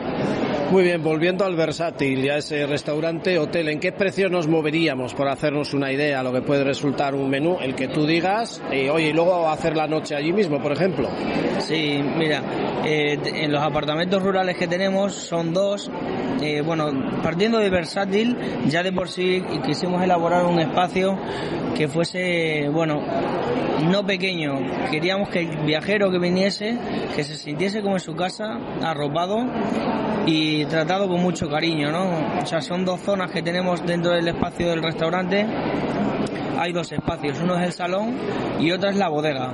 Muy 0.73 0.85
bien, 0.85 1.03
volviendo 1.03 1.45
al 1.45 1.55
versátil, 1.55 2.23
ya 2.23 2.37
ese 2.37 2.65
restaurante, 2.65 3.37
hotel, 3.37 3.69
¿en 3.69 3.79
qué 3.79 3.91
precio 3.91 4.27
nos 4.27 4.47
moveríamos 4.47 5.13
por 5.13 5.27
hacernos 5.27 5.75
una 5.75 5.91
idea 5.91 6.19
a 6.19 6.23
lo 6.23 6.33
que 6.33 6.41
puede 6.41 6.63
resultar 6.63 7.13
un 7.13 7.29
menú, 7.29 7.57
el 7.61 7.75
que 7.75 7.89
tú 7.89 8.07
digas, 8.07 8.59
y 8.71 8.89
oye, 8.89 9.09
y 9.09 9.13
luego 9.13 9.47
hacer 9.47 9.77
la 9.77 9.85
noche 9.85 10.15
allí 10.15 10.33
mismo, 10.33 10.59
por 10.59 10.71
ejemplo? 10.71 11.09
Sí, 11.59 12.01
mira, 12.17 12.41
eh, 12.83 13.19
en 13.23 13.51
los 13.51 13.61
apartamentos 13.61 14.23
rurales 14.23 14.57
que 14.57 14.67
tenemos 14.67 15.13
son 15.13 15.53
dos. 15.53 15.91
Eh, 16.41 16.61
bueno, 16.61 16.91
partiendo 17.21 17.59
de 17.59 17.69
versátil, 17.69 18.35
ya 18.67 18.81
de 18.81 18.91
por 18.91 19.09
sí 19.09 19.43
quisimos 19.63 20.01
elaborar 20.01 20.43
un 20.43 20.59
espacio 20.59 21.19
que 21.77 21.87
fuese, 21.87 22.67
bueno, 22.69 22.99
no 23.91 24.03
pequeño. 24.07 24.55
Queríamos 24.89 25.29
que 25.29 25.41
el 25.41 25.57
viajero 25.67 26.09
que 26.09 26.17
viniese, 26.17 26.79
que 27.15 27.23
se 27.23 27.35
sintiese 27.35 27.83
como 27.83 27.97
en 27.97 27.99
su 27.99 28.15
casa, 28.15 28.57
arropado 28.81 29.45
y 30.25 30.62
tratado 30.65 31.07
con 31.07 31.21
mucho 31.21 31.49
cariño, 31.49 31.91
¿no? 31.91 32.41
O 32.41 32.45
sea, 32.45 32.61
son 32.61 32.85
dos 32.85 32.99
zonas 33.01 33.31
que 33.31 33.41
tenemos 33.41 33.85
dentro 33.85 34.11
del 34.11 34.27
espacio 34.27 34.69
del 34.69 34.83
restaurante. 34.83 35.45
Hay 36.59 36.71
dos 36.71 36.91
espacios, 36.91 37.39
uno 37.41 37.55
es 37.57 37.65
el 37.67 37.73
salón 37.73 38.15
y 38.59 38.71
otro 38.71 38.89
es 38.89 38.95
la 38.95 39.09
bodega. 39.09 39.51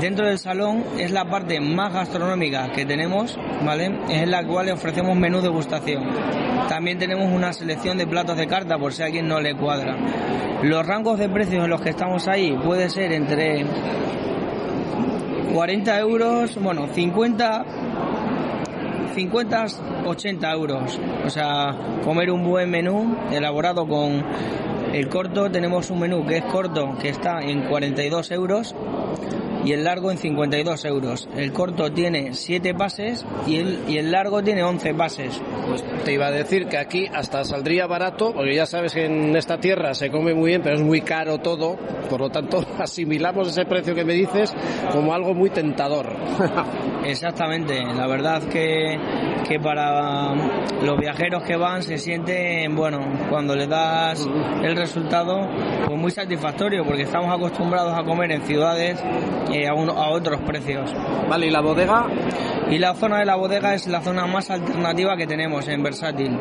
Dentro 0.00 0.26
del 0.26 0.38
salón 0.38 0.84
es 0.98 1.10
la 1.10 1.26
parte 1.26 1.60
más 1.60 1.92
gastronómica 1.92 2.72
que 2.72 2.86
tenemos, 2.86 3.38
¿vale? 3.64 3.98
Es 4.08 4.22
en 4.22 4.30
la 4.30 4.44
cual 4.44 4.66
le 4.66 4.72
ofrecemos 4.72 5.16
menú 5.16 5.38
de 5.38 5.44
degustación. 5.44 6.04
También 6.68 6.98
tenemos 6.98 7.30
una 7.30 7.52
selección 7.52 7.98
de 7.98 8.06
platos 8.06 8.36
de 8.36 8.46
carta 8.46 8.78
por 8.78 8.92
si 8.92 9.02
a 9.02 9.06
alguien 9.06 9.28
no 9.28 9.40
le 9.40 9.54
cuadra. 9.54 9.96
Los 10.62 10.86
rangos 10.86 11.18
de 11.18 11.28
precios 11.28 11.64
en 11.64 11.70
los 11.70 11.80
que 11.80 11.90
estamos 11.90 12.26
ahí 12.28 12.58
puede 12.64 12.88
ser 12.88 13.12
entre 13.12 13.66
40 15.52 15.98
euros, 15.98 16.56
bueno, 16.62 16.88
50 16.92 17.64
50, 19.14 19.66
80 20.06 20.52
euros. 20.52 21.00
O 21.24 21.30
sea, 21.30 21.76
comer 22.04 22.30
un 22.30 22.44
buen 22.44 22.70
menú 22.70 23.16
elaborado 23.30 23.86
con 23.86 24.24
el 24.92 25.08
corto. 25.08 25.50
Tenemos 25.50 25.90
un 25.90 26.00
menú 26.00 26.26
que 26.26 26.38
es 26.38 26.44
corto, 26.44 26.96
que 27.00 27.08
está 27.08 27.40
en 27.42 27.62
42 27.62 28.30
euros 28.30 28.74
y 29.64 29.72
el 29.72 29.84
largo 29.84 30.10
en 30.10 30.18
52 30.18 30.84
euros. 30.84 31.28
El 31.36 31.52
corto 31.52 31.92
tiene 31.92 32.34
7 32.34 32.74
pases 32.74 33.24
y 33.46 33.56
el, 33.56 33.80
y 33.88 33.98
el 33.98 34.10
largo 34.10 34.42
tiene 34.42 34.62
11 34.62 34.94
pases. 34.94 35.40
Pues 35.68 35.84
te 36.04 36.12
iba 36.12 36.26
a 36.26 36.30
decir 36.30 36.66
que 36.66 36.78
aquí 36.78 37.06
hasta 37.12 37.44
saldría 37.44 37.86
barato, 37.86 38.32
porque 38.32 38.54
ya 38.54 38.66
sabes 38.66 38.94
que 38.94 39.06
en 39.06 39.36
esta 39.36 39.58
tierra 39.58 39.94
se 39.94 40.10
come 40.10 40.34
muy 40.34 40.50
bien, 40.50 40.62
pero 40.62 40.76
es 40.76 40.82
muy 40.82 41.02
caro 41.02 41.38
todo, 41.38 41.76
por 42.08 42.20
lo 42.20 42.30
tanto 42.30 42.64
asimilamos 42.78 43.48
ese 43.48 43.64
precio 43.64 43.94
que 43.94 44.04
me 44.04 44.14
dices 44.14 44.52
como 44.90 45.14
algo 45.14 45.34
muy 45.34 45.50
tentador. 45.50 46.06
Exactamente, 47.04 47.82
la 47.82 48.06
verdad 48.06 48.42
que, 48.44 48.96
que 49.48 49.58
para 49.58 50.34
los 50.82 50.98
viajeros 50.98 51.42
que 51.42 51.56
van 51.56 51.82
se 51.82 51.98
sienten, 51.98 52.74
bueno, 52.76 53.00
cuando 53.28 53.56
le 53.56 53.66
das 53.66 54.28
el 54.62 54.76
resultado, 54.76 55.48
pues 55.86 55.98
muy 55.98 56.10
satisfactorio, 56.10 56.84
porque 56.84 57.02
estamos 57.02 57.34
acostumbrados 57.34 57.98
a 57.98 58.04
comer 58.04 58.32
en 58.32 58.42
ciudades 58.42 59.02
eh, 59.52 59.68
a, 59.68 59.74
uno, 59.74 59.92
a 59.92 60.10
otros 60.10 60.40
precios. 60.42 60.92
Vale, 61.28 61.46
¿y 61.46 61.50
la 61.50 61.60
bodega? 61.60 62.06
Y 62.70 62.78
la 62.78 62.94
zona 62.94 63.18
de 63.18 63.26
la 63.26 63.36
bodega 63.36 63.74
es 63.74 63.86
la 63.86 64.00
zona 64.00 64.26
más 64.26 64.50
alternativa 64.50 65.16
que 65.16 65.26
tenemos 65.26 65.68
en 65.68 65.82
Versátil. 65.82 66.38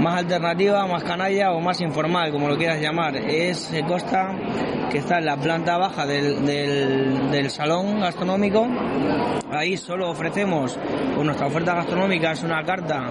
Más 0.00 0.18
alternativa, 0.20 0.86
más 0.86 1.02
canalla 1.04 1.52
o 1.52 1.60
más 1.60 1.80
informal, 1.80 2.32
como 2.32 2.48
lo 2.48 2.56
quieras 2.56 2.80
llamar. 2.80 3.16
Es 3.16 3.70
Costa, 3.86 4.34
que 4.90 4.98
está 4.98 5.18
en 5.18 5.26
la 5.26 5.36
planta 5.36 5.76
baja 5.78 6.04
del, 6.06 6.44
del, 6.44 7.30
del 7.30 7.50
salón 7.50 8.00
gastronómico. 8.00 8.66
Ahí 9.50 9.76
solo 9.76 10.10
ofrecemos, 10.10 10.76
pues 11.14 11.24
nuestra 11.24 11.46
oferta 11.46 11.74
gastronómica 11.74 12.32
es 12.32 12.42
una 12.42 12.62
carta 12.64 13.08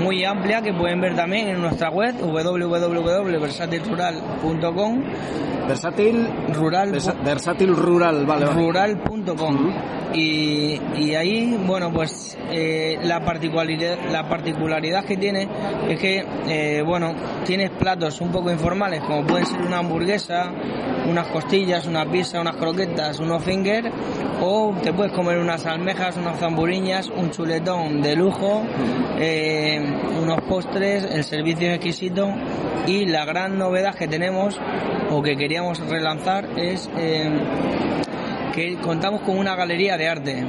muy 0.00 0.24
amplia 0.24 0.62
que 0.62 0.72
pueden 0.72 0.98
ver 1.00 1.14
también 1.14 1.48
en 1.48 1.60
nuestra 1.60 1.90
web 1.90 2.14
www.versatilrural.com 2.20 5.02
Versátil 5.68 6.28
rural 6.52 6.92
versátil 7.24 7.74
rural, 7.74 8.26
vale, 8.26 8.44
vale. 8.44 8.60
rural.com 8.60 9.72
y, 10.12 10.78
y 10.96 11.14
ahí 11.14 11.56
bueno 11.66 11.90
pues 11.90 12.36
eh, 12.50 12.98
la 13.02 13.24
particularidad 13.24 13.96
la 14.10 14.28
particularidad 14.28 15.04
que 15.04 15.16
tiene 15.16 15.48
es 15.88 15.98
que 15.98 16.13
eh, 16.46 16.82
bueno 16.84 17.14
tienes 17.44 17.70
platos 17.70 18.20
un 18.20 18.30
poco 18.30 18.50
informales 18.50 19.02
como 19.02 19.26
pueden 19.26 19.46
ser 19.46 19.60
una 19.60 19.78
hamburguesa 19.78 20.50
unas 21.08 21.26
costillas 21.28 21.86
una 21.86 22.04
pizza 22.06 22.40
unas 22.40 22.56
croquetas 22.56 23.18
unos 23.20 23.42
finger 23.44 23.90
o 24.40 24.74
te 24.82 24.92
puedes 24.92 25.12
comer 25.12 25.38
unas 25.38 25.64
almejas 25.66 26.16
unas 26.16 26.38
zamburiñas 26.38 27.08
un 27.08 27.30
chuletón 27.30 28.02
de 28.02 28.16
lujo 28.16 28.62
eh, 29.18 29.80
unos 30.22 30.40
postres 30.42 31.04
el 31.04 31.24
servicio 31.24 31.68
es 31.68 31.74
exquisito 31.76 32.32
y 32.86 33.06
la 33.06 33.24
gran 33.24 33.58
novedad 33.58 33.94
que 33.94 34.08
tenemos 34.08 34.60
o 35.10 35.22
que 35.22 35.36
queríamos 35.36 35.78
relanzar 35.80 36.48
es 36.56 36.90
eh, 36.96 37.30
que 38.54 38.76
contamos 38.76 39.22
con 39.22 39.36
una 39.36 39.56
galería 39.56 39.96
de 39.96 40.08
arte. 40.08 40.44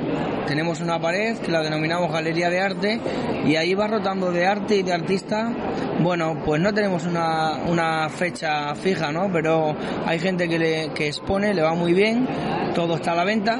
Tenemos 0.47 0.79
una 0.79 0.99
pared 0.99 1.37
que 1.37 1.51
la 1.51 1.61
denominamos 1.61 2.11
galería 2.11 2.49
de 2.49 2.59
arte 2.59 2.99
y 3.45 3.55
ahí 3.55 3.73
va 3.73 3.87
rotando 3.87 4.31
de 4.31 4.45
arte 4.45 4.77
y 4.77 4.83
de 4.83 4.93
artista. 4.93 5.51
Bueno, 5.99 6.41
pues 6.45 6.61
no 6.61 6.73
tenemos 6.73 7.05
una, 7.05 7.57
una 7.67 8.09
fecha 8.09 8.75
fija, 8.75 9.11
¿no? 9.11 9.31
Pero 9.31 9.75
hay 10.05 10.19
gente 10.19 10.47
que, 10.47 10.91
que 10.93 11.07
expone, 11.07 11.53
le 11.53 11.61
va 11.61 11.73
muy 11.73 11.93
bien, 11.93 12.27
todo 12.75 12.95
está 12.95 13.13
a 13.13 13.15
la 13.15 13.23
venta 13.23 13.59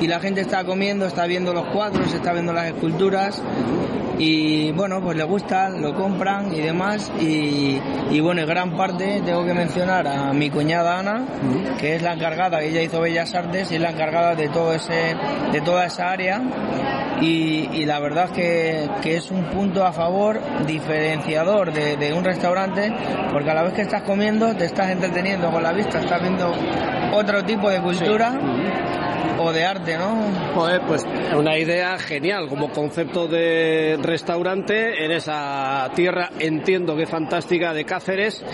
y 0.00 0.06
la 0.06 0.20
gente 0.20 0.40
está 0.40 0.64
comiendo, 0.64 1.06
está 1.06 1.26
viendo 1.26 1.52
los 1.52 1.66
cuadros, 1.66 2.12
está 2.12 2.32
viendo 2.32 2.52
las 2.52 2.66
esculturas 2.66 3.42
y 4.18 4.72
bueno, 4.72 5.00
pues 5.00 5.16
le 5.16 5.24
gustan, 5.24 5.80
lo 5.80 5.94
compran 5.94 6.52
y 6.52 6.60
demás. 6.60 7.10
Y, 7.20 7.80
y 8.10 8.20
bueno, 8.20 8.42
en 8.42 8.48
gran 8.48 8.76
parte 8.76 9.22
tengo 9.24 9.44
que 9.44 9.54
mencionar 9.54 10.06
a 10.06 10.32
mi 10.32 10.50
cuñada 10.50 10.98
Ana, 10.98 11.24
que 11.78 11.96
es 11.96 12.02
la 12.02 12.14
encargada, 12.14 12.62
ella 12.62 12.82
hizo 12.82 13.00
Bellas 13.00 13.34
Artes 13.34 13.70
y 13.70 13.76
es 13.76 13.80
la 13.80 13.90
encargada 13.90 14.34
de 14.34 14.48
todo 14.48 14.74
ese, 14.74 15.14
de 15.52 15.60
toda 15.60 15.86
esa 15.86 16.10
área. 16.10 16.42
Y, 17.20 17.68
y 17.72 17.84
la 17.84 17.98
verdad 17.98 18.30
que, 18.30 18.88
que 19.02 19.16
es 19.16 19.30
un 19.32 19.44
punto 19.46 19.84
a 19.84 19.92
favor 19.92 20.40
diferenciador 20.68 21.72
de, 21.72 21.96
de 21.96 22.12
un 22.12 22.24
restaurante 22.24 22.92
porque 23.32 23.50
a 23.50 23.54
la 23.54 23.64
vez 23.64 23.72
que 23.72 23.82
estás 23.82 24.02
comiendo 24.02 24.54
te 24.54 24.66
estás 24.66 24.90
entreteniendo 24.90 25.50
con 25.50 25.64
la 25.64 25.72
vista, 25.72 25.98
estás 25.98 26.20
viendo 26.22 26.52
otro 27.12 27.44
tipo 27.44 27.70
de 27.70 27.80
cultura 27.80 28.38
o 29.38 29.52
de 29.52 29.64
arte, 29.64 29.96
¿no? 29.96 30.16
Joder, 30.54 30.82
pues 30.82 31.06
una 31.36 31.56
idea 31.56 31.98
genial 31.98 32.48
como 32.48 32.70
concepto 32.70 33.28
de 33.28 33.98
restaurante 34.02 35.04
en 35.04 35.12
esa 35.12 35.90
tierra, 35.94 36.30
entiendo 36.38 36.96
que 36.96 37.06
fantástica 37.06 37.72
de 37.72 37.84
Cáceres 37.84 38.44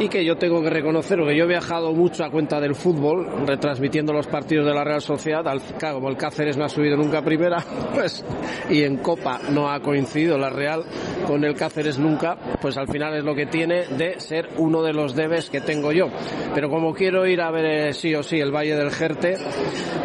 y 0.00 0.08
que 0.08 0.24
yo 0.24 0.36
tengo 0.36 0.62
que 0.62 0.70
reconocer, 0.70 1.18
porque 1.18 1.36
yo 1.36 1.44
he 1.44 1.48
viajado 1.48 1.92
mucho 1.92 2.24
a 2.24 2.30
cuenta 2.30 2.60
del 2.60 2.74
fútbol, 2.74 3.46
retransmitiendo 3.46 4.12
los 4.12 4.26
partidos 4.26 4.66
de 4.66 4.74
la 4.74 4.84
Real 4.84 5.00
Sociedad, 5.00 5.44
como 5.92 6.08
el 6.08 6.16
Cáceres 6.16 6.56
no 6.56 6.64
ha 6.64 6.68
subido 6.68 6.96
nunca 6.96 7.18
a 7.18 7.22
primera, 7.22 7.64
pues, 7.94 8.24
y 8.70 8.82
en 8.82 8.98
Copa 8.98 9.40
no 9.50 9.70
ha 9.70 9.80
coincidido 9.80 10.38
la 10.38 10.50
Real 10.50 10.84
con 11.26 11.44
el 11.44 11.54
Cáceres 11.54 11.98
nunca, 11.98 12.36
pues 12.60 12.76
al 12.76 12.88
final 12.88 13.14
es 13.14 13.24
lo 13.24 13.34
que 13.34 13.46
tiene 13.46 13.86
de 13.86 14.20
ser 14.20 14.50
uno 14.56 14.82
de 14.82 14.92
los 14.92 15.14
debes 15.14 15.50
que 15.50 15.60
tengo 15.60 15.92
yo. 15.92 16.08
Pero 16.54 16.70
como 16.70 16.94
quiero 16.94 17.26
ir 17.26 17.40
a 17.40 17.50
ver 17.50 17.64
eh, 17.64 17.92
sí 17.92 18.14
o 18.14 18.22
sí 18.22 18.40
el 18.40 18.54
Valle 18.54 18.76
del 18.76 18.90
Jerte, 18.90 19.36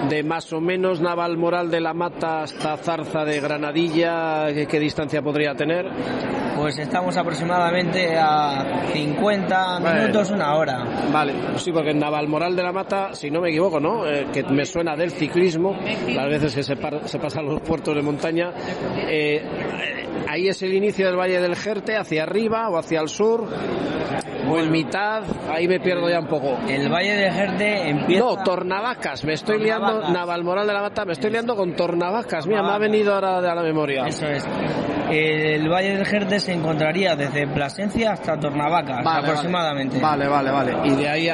de 0.09 0.23
más 0.23 0.51
o 0.53 0.59
menos 0.59 1.01
Naval 1.01 1.37
Moral 1.37 1.69
de 1.69 1.81
la 1.81 1.93
Mata 1.93 2.43
hasta 2.43 2.77
Zarza 2.77 3.25
de 3.25 3.39
Granadilla, 3.39 4.47
¿qué, 4.67 4.79
distancia 4.79 5.21
podría 5.21 5.53
tener? 5.55 5.85
Pues 6.57 6.77
estamos 6.77 7.17
aproximadamente 7.17 8.15
a 8.17 8.83
50 8.91 9.79
Bueno. 9.79 9.82
Minutos, 9.83 10.31
una 10.31 10.55
hora. 10.55 10.85
Vale, 11.11 11.33
sí, 11.57 11.71
porque 11.71 11.91
en 11.91 11.99
Navalmoral 11.99 12.55
de 12.55 12.63
la 12.63 12.71
Mata, 12.71 13.13
si 13.13 13.29
no 13.29 13.41
me 13.41 13.49
equivoco, 13.49 13.79
¿no? 13.79 14.05
Eh, 14.07 14.27
que 14.33 14.43
me 14.43 14.65
suena 14.65 14.95
del 14.95 15.11
ciclismo, 15.11 15.75
las 16.09 16.27
veces 16.29 16.55
que 16.55 16.63
se, 16.63 16.75
par- 16.75 17.07
se 17.07 17.19
pasan 17.19 17.45
los 17.45 17.61
puertos 17.61 17.95
de 17.95 18.01
montaña. 18.01 18.51
eh, 19.07 19.41
eh, 19.43 20.07
ahí 20.27 20.47
es 20.47 20.61
el 20.63 20.73
inicio 20.73 21.05
del 21.07 21.15
Valle 21.17 21.39
del 21.39 21.55
Jerte, 21.55 21.95
hacia 21.95 22.23
arriba 22.23 22.69
o 22.69 22.77
hacia 22.77 23.01
el 23.01 23.09
sur. 23.09 23.47
O 24.49 24.57
en 24.57 24.71
mitad, 24.71 25.23
ahí 25.51 25.67
me 25.67 25.79
pierdo 25.79 26.09
ya 26.09 26.19
un 26.19 26.27
poco. 26.27 26.57
El 26.67 26.89
Valle 26.89 27.15
de 27.15 27.31
Jerte 27.31 27.89
empieza... 27.89 28.23
No, 28.23 28.43
Tornavacas, 28.43 29.23
me 29.23 29.33
estoy 29.33 29.59
liando, 29.59 30.09
Navalmoral 30.09 30.67
de 30.67 30.73
la 30.73 30.81
Mata, 30.81 31.05
me 31.05 31.13
estoy 31.13 31.31
liando 31.31 31.55
con 31.55 31.75
Tornavacas, 31.75 32.47
mira, 32.47 32.63
me 32.63 32.71
ha 32.71 32.77
venido 32.77 33.13
ahora 33.13 33.41
de 33.41 33.49
a 33.49 33.55
la 33.55 33.63
memoria. 33.63 34.05
Eso 34.05 34.27
es. 34.27 34.45
El 35.09 35.69
Valle 35.69 35.97
del 35.97 36.05
Jerte 36.05 36.39
se 36.39 36.53
encontraría 36.53 37.15
desde 37.15 37.47
Plasencia 37.47 38.13
hasta 38.13 38.39
Tornavacas, 38.39 39.05
aproximadamente. 39.05 39.99
Vale, 39.99 40.27
vale, 40.27 40.51
vale. 40.51 40.75
Y 40.85 40.95
de 40.95 41.09
ahí 41.09 41.29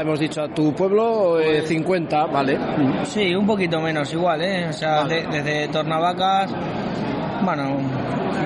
hemos 0.00 0.18
dicho 0.18 0.42
a 0.42 0.48
tu 0.48 0.72
pueblo 0.74 1.38
50, 1.64 2.16
eh, 2.16 2.26
vale. 2.32 2.58
Sí, 3.04 3.34
un 3.34 3.46
poquito 3.46 3.80
menos 3.80 4.12
igual, 4.12 4.42
¿eh? 4.42 4.68
O 4.68 4.72
sea, 4.72 5.04
desde 5.04 5.68
Tornavacas, 5.68 6.50
bueno, 7.42 7.78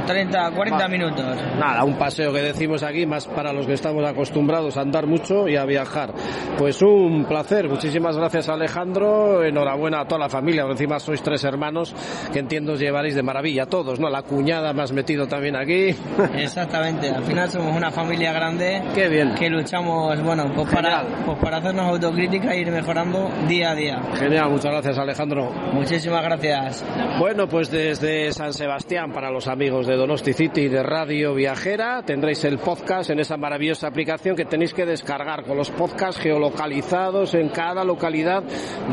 30, 0.07 0.51
40 0.51 0.89
minutos. 0.89 1.37
Nada, 1.59 1.85
un 1.85 1.97
paseo 1.97 2.33
que 2.33 2.43
decimos 2.43 2.83
aquí, 2.83 3.07
más 3.07 3.27
para 3.27 3.53
los 3.53 3.67
que 3.67 3.75
estamos 3.75 4.05
acostumbrados 4.05 4.77
a 4.77 4.83
andar 4.83 5.07
mucho 5.07 5.49
y 5.49 5.57
a 5.57 5.65
viajar. 5.65 6.13
Pues 6.59 6.83
un 6.83 7.25
placer, 7.25 7.69
muchísimas 7.69 8.17
gracias 8.17 8.49
Alejandro, 8.49 9.45
enhorabuena 9.45 10.01
a 10.01 10.05
toda 10.07 10.21
la 10.21 10.29
familia, 10.29 10.65
encima 10.65 10.99
sois 10.99 11.23
tres 11.23 11.45
hermanos 11.45 11.95
que 12.33 12.39
entiendo 12.39 12.73
os 12.73 12.81
llevaréis 12.81 13.15
de 13.15 13.23
maravilla, 13.23 13.67
todos, 13.67 13.99
¿no? 14.01 14.09
La 14.09 14.23
cuñada 14.23 14.73
me 14.73 14.83
has 14.83 14.93
metido 14.93 15.27
también 15.27 15.57
aquí. 15.57 15.95
Exactamente, 16.35 17.11
al 17.11 17.25
final 17.25 17.51
somos 17.51 17.77
una 17.77 17.91
familia 17.91 18.33
grande. 18.33 18.83
Qué 18.95 19.09
bien. 19.09 19.35
Que 19.35 19.49
luchamos, 19.51 20.23
bueno, 20.23 20.51
pues 20.55 20.69
para, 20.73 21.03
pues 21.25 21.39
para 21.39 21.59
hacernos 21.59 21.87
autocrítica 21.87 22.55
e 22.55 22.61
ir 22.61 22.71
mejorando 22.71 23.31
día 23.49 23.71
a 23.71 23.75
día. 23.75 24.03
Genial, 24.15 24.51
muchas 24.51 24.73
gracias 24.73 24.99
Alejandro. 24.99 25.51
Muchísimas 25.73 26.23
gracias. 26.23 26.85
Bueno, 27.19 27.49
pues 27.49 27.71
desde 27.71 28.33
San 28.33 28.53
Sebastián, 28.53 29.13
para 29.13 29.31
los 29.31 29.49
amigos 29.49 29.74
de 29.83 29.97
Donosti 29.97 30.33
City 30.33 30.69
de 30.69 30.83
Radio 30.83 31.35
Viajera. 31.35 32.03
Tendréis 32.07 32.45
el 32.45 32.59
podcast 32.59 33.11
en 33.11 33.19
esa 33.19 33.37
maravillosa 33.37 33.89
aplicación 33.89 34.37
que 34.37 34.45
tenéis 34.45 34.73
que 34.73 34.87
descargar 34.87 35.45
con 35.45 35.57
los 35.57 35.71
podcasts 35.71 36.21
geolocalizados 36.21 37.35
en 37.35 37.49
cada 37.49 37.83
localidad 37.83 38.45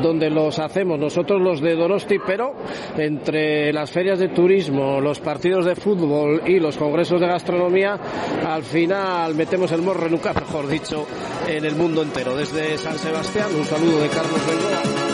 donde 0.02 0.32
los 0.32 0.58
hacemos 0.58 0.98
nosotros 0.98 1.40
los 1.40 1.62
de 1.62 1.76
Donosti, 1.76 2.18
pero 2.26 2.56
entre 2.98 3.72
las 3.72 3.92
ferias 3.92 4.18
de 4.18 4.30
turismo, 4.30 5.00
los 5.00 5.20
partidos 5.20 5.66
de 5.66 5.76
fútbol 5.76 6.42
y 6.48 6.60
los 6.60 6.78
congresos 6.78 7.22
de 7.22 7.28
gastronomía, 7.28 8.00
al 8.48 8.64
final 8.64 9.36
metemos 9.36 9.72
el 9.72 9.84
morro 9.84 10.08
en 10.08 10.16
un 10.16 10.22
mejor 10.22 10.68
dicho, 10.68 11.06
en 11.48 11.64
el 11.64 11.76
mundo 11.76 12.02
entero. 12.02 12.36
Desde 12.36 12.78
San 12.80 12.98
Sebastián, 12.98 13.50
un 13.56 13.66
saludo 13.66 14.02
de 14.02 14.10
Carlos 14.10 14.42
Bengoa. 14.48 15.11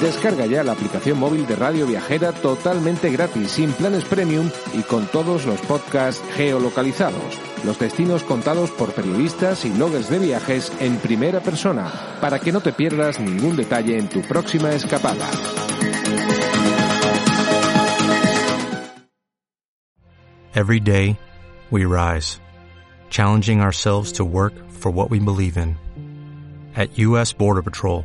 Descarga 0.00 0.46
ya 0.46 0.64
la 0.64 0.72
aplicación 0.72 1.18
móvil 1.18 1.46
de 1.46 1.56
Radio 1.56 1.86
Viajera 1.86 2.32
totalmente 2.32 3.10
gratis, 3.10 3.50
sin 3.50 3.70
planes 3.72 4.04
premium 4.06 4.50
y 4.72 4.82
con 4.82 5.06
todos 5.06 5.44
los 5.44 5.60
podcasts 5.60 6.22
geolocalizados. 6.36 7.38
Los 7.64 7.78
destinos 7.78 8.22
contados 8.22 8.70
por 8.70 8.94
periodistas 8.94 9.66
y 9.66 9.70
bloggers 9.70 10.08
de 10.08 10.18
viajes 10.18 10.72
en 10.80 10.96
primera 10.96 11.40
persona, 11.40 11.92
para 12.18 12.38
que 12.38 12.50
no 12.50 12.62
te 12.62 12.72
pierdas 12.72 13.20
ningún 13.20 13.56
detalle 13.56 13.98
en 13.98 14.08
tu 14.08 14.22
próxima 14.22 14.72
escapada. 14.72 15.28
Every 20.54 20.80
day, 20.80 21.18
we 21.70 21.84
rise, 21.84 22.40
challenging 23.10 23.60
ourselves 23.60 24.12
to 24.12 24.24
work 24.24 24.54
for 24.70 24.90
what 24.90 25.10
we 25.10 25.18
believe 25.20 25.58
in. 25.58 25.76
At 26.74 26.98
U.S. 26.98 27.32
Border 27.32 27.62
Patrol, 27.62 28.04